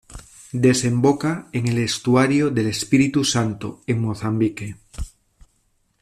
[0.65, 4.75] Desemboca en el estuario de Espíritu Santo en Mozambique.